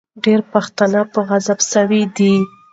[0.23, 2.33] ډېر پښتانه په عذاب سوي دي.